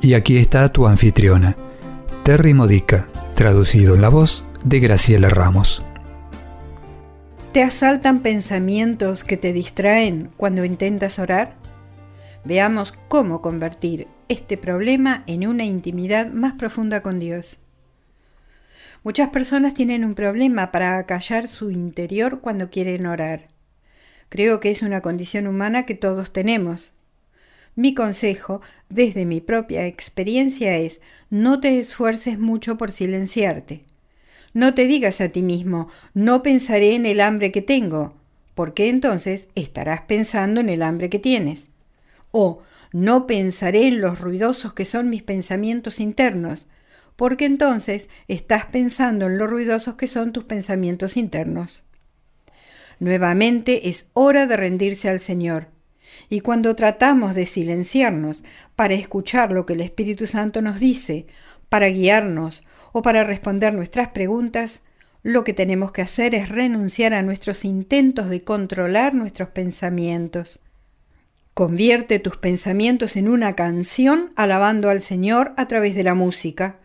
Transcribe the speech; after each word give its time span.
Y 0.00 0.14
aquí 0.14 0.36
está 0.36 0.68
tu 0.68 0.86
anfitriona, 0.86 1.56
Terry 2.22 2.54
Modica, 2.54 3.08
traducido 3.34 3.96
en 3.96 4.00
la 4.00 4.08
voz 4.08 4.44
de 4.64 4.78
Graciela 4.78 5.28
Ramos. 5.28 5.82
¿Te 7.52 7.62
asaltan 7.62 8.20
pensamientos 8.20 9.24
que 9.24 9.36
te 9.36 9.52
distraen 9.52 10.30
cuando 10.36 10.64
intentas 10.64 11.18
orar? 11.18 11.56
Veamos 12.44 12.94
cómo 13.08 13.42
convertir 13.42 14.06
este 14.28 14.56
problema 14.56 15.24
en 15.26 15.48
una 15.48 15.64
intimidad 15.64 16.30
más 16.30 16.52
profunda 16.52 17.02
con 17.02 17.18
Dios. 17.18 17.58
Muchas 19.02 19.30
personas 19.30 19.74
tienen 19.74 20.04
un 20.04 20.14
problema 20.14 20.70
para 20.70 20.98
acallar 20.98 21.48
su 21.48 21.72
interior 21.72 22.40
cuando 22.40 22.70
quieren 22.70 23.06
orar. 23.06 23.48
Creo 24.28 24.60
que 24.60 24.70
es 24.70 24.82
una 24.82 25.00
condición 25.00 25.48
humana 25.48 25.86
que 25.86 25.94
todos 25.94 26.32
tenemos. 26.32 26.92
Mi 27.78 27.94
consejo, 27.94 28.60
desde 28.88 29.24
mi 29.24 29.40
propia 29.40 29.86
experiencia, 29.86 30.76
es 30.76 31.00
no 31.30 31.60
te 31.60 31.78
esfuerces 31.78 32.36
mucho 32.36 32.76
por 32.76 32.90
silenciarte. 32.90 33.84
No 34.52 34.74
te 34.74 34.86
digas 34.86 35.20
a 35.20 35.28
ti 35.28 35.42
mismo, 35.42 35.88
no 36.12 36.42
pensaré 36.42 36.96
en 36.96 37.06
el 37.06 37.20
hambre 37.20 37.52
que 37.52 37.62
tengo, 37.62 38.16
porque 38.56 38.88
entonces 38.88 39.46
estarás 39.54 40.00
pensando 40.00 40.60
en 40.60 40.70
el 40.70 40.82
hambre 40.82 41.08
que 41.08 41.20
tienes. 41.20 41.68
O 42.32 42.62
no 42.92 43.28
pensaré 43.28 43.86
en 43.86 44.00
los 44.00 44.20
ruidosos 44.20 44.72
que 44.74 44.84
son 44.84 45.08
mis 45.08 45.22
pensamientos 45.22 46.00
internos, 46.00 46.68
porque 47.14 47.44
entonces 47.44 48.08
estás 48.26 48.64
pensando 48.64 49.26
en 49.26 49.38
los 49.38 49.48
ruidosos 49.48 49.94
que 49.94 50.08
son 50.08 50.32
tus 50.32 50.42
pensamientos 50.42 51.16
internos. 51.16 51.84
Nuevamente 52.98 53.88
es 53.88 54.08
hora 54.14 54.48
de 54.48 54.56
rendirse 54.56 55.08
al 55.08 55.20
Señor 55.20 55.77
y 56.28 56.40
cuando 56.40 56.74
tratamos 56.74 57.34
de 57.34 57.46
silenciarnos 57.46 58.44
para 58.76 58.94
escuchar 58.94 59.52
lo 59.52 59.66
que 59.66 59.74
el 59.74 59.80
Espíritu 59.80 60.26
Santo 60.26 60.62
nos 60.62 60.80
dice, 60.80 61.26
para 61.68 61.88
guiarnos 61.88 62.64
o 62.92 63.02
para 63.02 63.24
responder 63.24 63.74
nuestras 63.74 64.08
preguntas, 64.08 64.82
lo 65.22 65.44
que 65.44 65.52
tenemos 65.52 65.92
que 65.92 66.02
hacer 66.02 66.34
es 66.34 66.48
renunciar 66.48 67.12
a 67.12 67.22
nuestros 67.22 67.64
intentos 67.64 68.30
de 68.30 68.44
controlar 68.44 69.14
nuestros 69.14 69.50
pensamientos. 69.50 70.60
Convierte 71.54 72.20
tus 72.20 72.36
pensamientos 72.36 73.16
en 73.16 73.28
una 73.28 73.54
canción 73.54 74.30
alabando 74.36 74.90
al 74.90 75.00
Señor 75.00 75.52
a 75.56 75.66
través 75.66 75.94
de 75.94 76.04
la 76.04 76.14
música, 76.14 76.76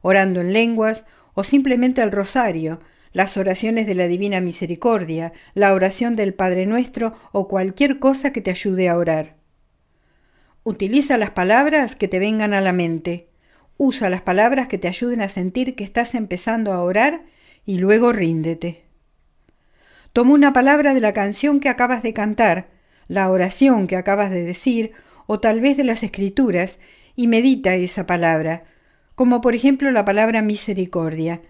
orando 0.00 0.40
en 0.40 0.52
lenguas 0.52 1.04
o 1.34 1.44
simplemente 1.44 2.00
al 2.00 2.12
rosario, 2.12 2.80
las 3.12 3.36
oraciones 3.36 3.86
de 3.86 3.94
la 3.94 4.06
Divina 4.06 4.40
Misericordia, 4.40 5.32
la 5.54 5.74
oración 5.74 6.16
del 6.16 6.34
Padre 6.34 6.66
Nuestro 6.66 7.14
o 7.32 7.48
cualquier 7.48 7.98
cosa 7.98 8.32
que 8.32 8.40
te 8.40 8.50
ayude 8.50 8.88
a 8.88 8.96
orar. 8.96 9.36
Utiliza 10.64 11.18
las 11.18 11.30
palabras 11.30 11.96
que 11.96 12.08
te 12.08 12.18
vengan 12.18 12.54
a 12.54 12.60
la 12.60 12.72
mente. 12.72 13.28
Usa 13.76 14.08
las 14.08 14.22
palabras 14.22 14.68
que 14.68 14.78
te 14.78 14.88
ayuden 14.88 15.20
a 15.20 15.28
sentir 15.28 15.74
que 15.74 15.84
estás 15.84 16.14
empezando 16.14 16.72
a 16.72 16.82
orar 16.82 17.24
y 17.66 17.78
luego 17.78 18.12
ríndete. 18.12 18.84
Toma 20.12 20.34
una 20.34 20.52
palabra 20.52 20.94
de 20.94 21.00
la 21.00 21.12
canción 21.12 21.58
que 21.58 21.68
acabas 21.68 22.02
de 22.02 22.12
cantar, 22.12 22.68
la 23.08 23.30
oración 23.30 23.86
que 23.86 23.96
acabas 23.96 24.30
de 24.30 24.44
decir 24.44 24.92
o 25.26 25.40
tal 25.40 25.60
vez 25.60 25.76
de 25.76 25.84
las 25.84 26.02
escrituras 26.02 26.78
y 27.16 27.26
medita 27.26 27.74
esa 27.74 28.06
palabra, 28.06 28.64
como 29.14 29.40
por 29.40 29.54
ejemplo 29.54 29.90
la 29.90 30.04
palabra 30.04 30.42
misericordia, 30.42 31.40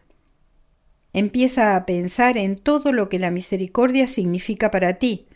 Empieza 1.12 1.76
a 1.76 1.84
pensar 1.84 2.38
en 2.38 2.56
todo 2.56 2.92
lo 2.92 3.08
que 3.08 3.18
la 3.18 3.30
misericordia 3.30 4.06
significa 4.06 4.70
para 4.70 4.94
ti, 4.94 5.26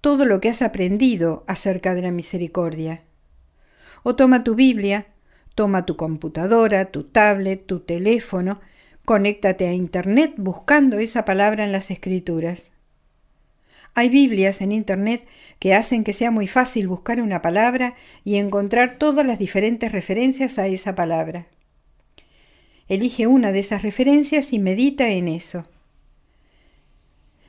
todo 0.00 0.24
lo 0.24 0.40
que 0.40 0.50
has 0.50 0.62
aprendido 0.62 1.44
acerca 1.48 1.94
de 1.94 2.02
la 2.02 2.12
misericordia. 2.12 3.02
O 4.04 4.14
toma 4.14 4.44
tu 4.44 4.54
Biblia, 4.54 5.08
toma 5.56 5.84
tu 5.84 5.96
computadora, 5.96 6.86
tu 6.86 7.02
tablet, 7.02 7.66
tu 7.66 7.80
teléfono, 7.80 8.60
conéctate 9.04 9.66
a 9.66 9.72
Internet 9.72 10.34
buscando 10.36 10.98
esa 10.98 11.24
palabra 11.24 11.64
en 11.64 11.72
las 11.72 11.90
escrituras. 11.90 12.70
Hay 13.94 14.10
Biblias 14.10 14.60
en 14.60 14.70
Internet 14.70 15.26
que 15.58 15.74
hacen 15.74 16.04
que 16.04 16.12
sea 16.12 16.30
muy 16.30 16.46
fácil 16.46 16.86
buscar 16.86 17.20
una 17.20 17.42
palabra 17.42 17.94
y 18.24 18.36
encontrar 18.36 18.98
todas 18.98 19.26
las 19.26 19.38
diferentes 19.38 19.90
referencias 19.90 20.58
a 20.58 20.66
esa 20.66 20.94
palabra. 20.94 21.46
Elige 22.88 23.26
una 23.26 23.52
de 23.52 23.60
esas 23.60 23.82
referencias 23.82 24.52
y 24.52 24.58
medita 24.58 25.08
en 25.08 25.28
eso. 25.28 25.66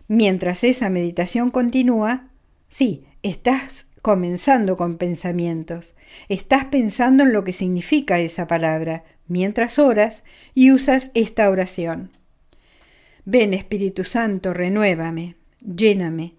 Mientras 0.08 0.64
esa 0.64 0.90
meditación 0.90 1.52
continúa, 1.52 2.30
sí, 2.70 3.06
estás 3.24 3.90
comenzando 4.02 4.78
con 4.78 4.97
pensamientos, 4.97 5.97
estás 6.30 6.66
pensando 6.66 7.24
en 7.24 7.34
lo 7.34 7.44
que 7.44 7.52
significa 7.52 8.20
esa 8.20 8.47
palabra, 8.47 9.03
mientras 9.28 9.80
oras 9.80 10.24
y 10.53 10.72
usas 10.72 11.12
esta 11.14 11.50
oración. 11.50 12.12
Ven 13.26 13.53
Espíritu 13.53 14.06
Santo, 14.06 14.53
renuévame, 14.53 15.36
lléname, 15.59 16.36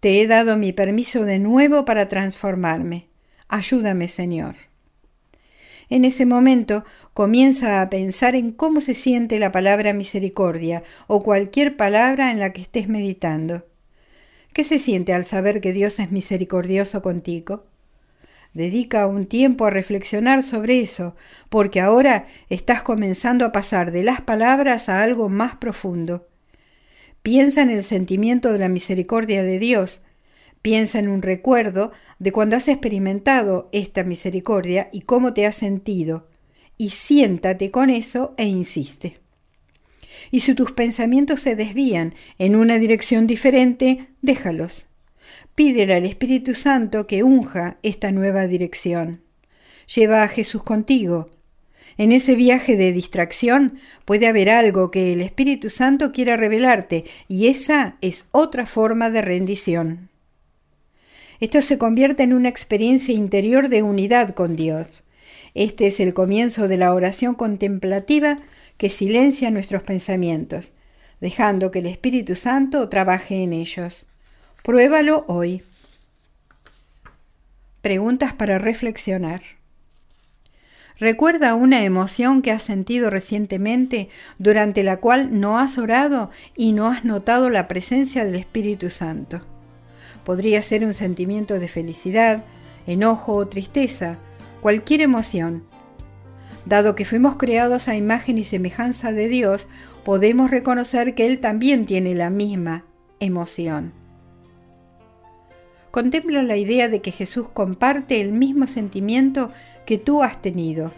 te 0.00 0.22
he 0.22 0.26
dado 0.26 0.56
mi 0.56 0.72
permiso 0.72 1.24
de 1.24 1.38
nuevo 1.38 1.84
para 1.84 2.08
transformarme. 2.08 3.08
Ayúdame, 3.48 4.08
Señor. 4.08 4.69
En 5.90 6.04
ese 6.04 6.24
momento 6.24 6.84
comienza 7.12 7.82
a 7.82 7.90
pensar 7.90 8.36
en 8.36 8.52
cómo 8.52 8.80
se 8.80 8.94
siente 8.94 9.40
la 9.40 9.50
palabra 9.50 9.92
misericordia 9.92 10.84
o 11.08 11.20
cualquier 11.20 11.76
palabra 11.76 12.30
en 12.30 12.38
la 12.38 12.52
que 12.52 12.62
estés 12.62 12.88
meditando. 12.88 13.66
¿Qué 14.52 14.62
se 14.62 14.78
siente 14.78 15.12
al 15.12 15.24
saber 15.24 15.60
que 15.60 15.72
Dios 15.72 15.98
es 15.98 16.12
misericordioso 16.12 17.02
contigo? 17.02 17.64
Dedica 18.54 19.06
un 19.06 19.26
tiempo 19.26 19.66
a 19.66 19.70
reflexionar 19.70 20.42
sobre 20.42 20.80
eso, 20.80 21.14
porque 21.48 21.80
ahora 21.80 22.26
estás 22.48 22.82
comenzando 22.82 23.44
a 23.44 23.52
pasar 23.52 23.92
de 23.92 24.04
las 24.04 24.20
palabras 24.20 24.88
a 24.88 25.02
algo 25.02 25.28
más 25.28 25.56
profundo. 25.56 26.28
Piensa 27.22 27.62
en 27.62 27.70
el 27.70 27.82
sentimiento 27.82 28.52
de 28.52 28.58
la 28.58 28.68
misericordia 28.68 29.42
de 29.42 29.58
Dios, 29.58 30.04
Piensa 30.62 30.98
en 30.98 31.08
un 31.08 31.22
recuerdo 31.22 31.92
de 32.18 32.32
cuando 32.32 32.56
has 32.56 32.68
experimentado 32.68 33.68
esta 33.72 34.04
misericordia 34.04 34.90
y 34.92 35.02
cómo 35.02 35.32
te 35.32 35.46
has 35.46 35.56
sentido, 35.56 36.28
y 36.76 36.90
siéntate 36.90 37.70
con 37.70 37.88
eso 37.88 38.34
e 38.36 38.44
insiste. 38.44 39.18
Y 40.30 40.40
si 40.40 40.54
tus 40.54 40.72
pensamientos 40.72 41.40
se 41.40 41.56
desvían 41.56 42.14
en 42.38 42.56
una 42.56 42.78
dirección 42.78 43.26
diferente, 43.26 44.08
déjalos. 44.20 44.86
Pídele 45.54 45.94
al 45.94 46.04
Espíritu 46.04 46.54
Santo 46.54 47.06
que 47.06 47.22
unja 47.22 47.78
esta 47.82 48.12
nueva 48.12 48.46
dirección. 48.46 49.22
Lleva 49.94 50.22
a 50.22 50.28
Jesús 50.28 50.62
contigo. 50.62 51.26
En 51.96 52.12
ese 52.12 52.34
viaje 52.34 52.76
de 52.76 52.92
distracción 52.92 53.78
puede 54.04 54.26
haber 54.26 54.50
algo 54.50 54.90
que 54.90 55.12
el 55.12 55.20
Espíritu 55.20 55.70
Santo 55.70 56.12
quiera 56.12 56.36
revelarte 56.36 57.04
y 57.28 57.48
esa 57.48 57.96
es 58.00 58.28
otra 58.30 58.66
forma 58.66 59.10
de 59.10 59.22
rendición. 59.22 60.10
Esto 61.40 61.62
se 61.62 61.78
convierte 61.78 62.22
en 62.22 62.34
una 62.34 62.50
experiencia 62.50 63.14
interior 63.14 63.70
de 63.70 63.82
unidad 63.82 64.34
con 64.34 64.56
Dios. 64.56 65.04
Este 65.54 65.86
es 65.86 65.98
el 65.98 66.12
comienzo 66.12 66.68
de 66.68 66.76
la 66.76 66.92
oración 66.92 67.34
contemplativa 67.34 68.38
que 68.76 68.90
silencia 68.90 69.50
nuestros 69.50 69.82
pensamientos, 69.82 70.74
dejando 71.20 71.70
que 71.70 71.78
el 71.78 71.86
Espíritu 71.86 72.36
Santo 72.36 72.88
trabaje 72.90 73.42
en 73.42 73.54
ellos. 73.54 74.06
Pruébalo 74.62 75.24
hoy. 75.28 75.62
Preguntas 77.80 78.34
para 78.34 78.58
reflexionar. 78.58 79.40
Recuerda 80.98 81.54
una 81.54 81.82
emoción 81.84 82.42
que 82.42 82.50
has 82.50 82.62
sentido 82.62 83.08
recientemente 83.08 84.10
durante 84.38 84.82
la 84.82 84.98
cual 84.98 85.40
no 85.40 85.58
has 85.58 85.78
orado 85.78 86.30
y 86.54 86.72
no 86.72 86.88
has 86.88 87.06
notado 87.06 87.48
la 87.48 87.66
presencia 87.68 88.26
del 88.26 88.34
Espíritu 88.34 88.90
Santo. 88.90 89.40
Podría 90.24 90.62
ser 90.62 90.84
un 90.84 90.94
sentimiento 90.94 91.58
de 91.58 91.68
felicidad, 91.68 92.44
enojo 92.86 93.34
o 93.34 93.48
tristeza, 93.48 94.18
cualquier 94.60 95.00
emoción. 95.00 95.64
Dado 96.66 96.94
que 96.94 97.04
fuimos 97.04 97.36
creados 97.36 97.88
a 97.88 97.96
imagen 97.96 98.38
y 98.38 98.44
semejanza 98.44 99.12
de 99.12 99.28
Dios, 99.28 99.68
podemos 100.04 100.50
reconocer 100.50 101.14
que 101.14 101.26
Él 101.26 101.40
también 101.40 101.86
tiene 101.86 102.14
la 102.14 102.30
misma 102.30 102.84
emoción. 103.18 103.92
contempla 105.90 106.42
la 106.42 106.56
idea 106.56 106.88
de 106.88 107.00
que 107.00 107.10
Jesús 107.10 107.48
comparte 107.48 108.20
el 108.20 108.32
mismo 108.32 108.68
sentimiento 108.68 109.50
que 109.86 109.98
tú 109.98 110.22
has 110.22 110.40
tenido. 110.40 110.92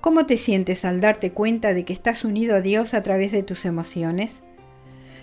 ¿Cómo 0.00 0.26
te 0.26 0.36
sientes 0.36 0.84
al 0.84 1.00
darte 1.00 1.30
cuenta 1.30 1.74
de 1.74 1.84
que 1.84 1.92
estás 1.92 2.24
unido 2.24 2.56
a 2.56 2.60
Dios 2.60 2.94
a 2.94 3.02
través 3.02 3.30
de 3.30 3.42
tus 3.44 3.64
emociones? 3.66 4.40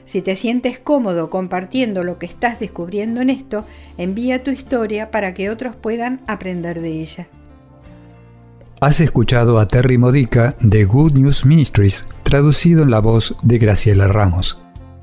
Si 0.07 0.21
te 0.21 0.36
sientes 0.38 0.80
cómodo 0.80 1.30
compartiendo 1.30 2.01
lo 2.01 2.18
que 2.18 2.25
estás 2.27 2.62
descubriendo 2.62 3.19
en 3.19 3.30
esto, 3.30 3.65
envía 3.98 4.42
tu 4.42 4.51
historia 4.51 5.12
para 5.12 5.33
que 5.33 5.50
otros 5.50 5.75
puedan 5.75 6.21
aprender 6.27 6.80
de 6.80 7.01
ella. 7.01 7.27
Has 8.80 9.01
escuchado 9.01 9.59
a 9.59 9.68
Terry 9.68 9.98
Modica 9.98 10.56
de 10.62 10.86
Good 10.86 11.15
News 11.15 11.45
Ministries, 11.45 12.07
traducido 12.24 12.83
en 12.83 12.92
la 12.92 13.00
voz 13.00 13.36
de 13.44 13.57
Graciela 13.57 14.07
Ramos. 14.07 14.57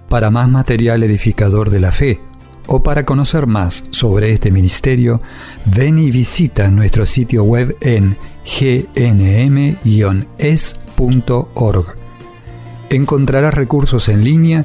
Para 0.09 0.31
más 0.31 0.49
material 0.49 1.03
edificador 1.03 1.69
de 1.69 1.81
la 1.81 1.93
fe 1.93 2.19
o 2.67 2.83
para 2.83 3.05
conocer 3.05 3.47
más 3.47 3.85
sobre 3.91 4.33
este 4.33 4.51
ministerio, 4.51 5.21
ven 5.67 5.99
y 5.99 6.11
visita 6.11 6.71
nuestro 6.71 7.05
sitio 7.05 7.45
web 7.45 7.77
en 7.83 8.17
gnm-es.org. 8.47 9.75
Encontrarás 12.89 13.53
recursos 13.53 14.09
en 14.09 14.25
línea 14.25 14.65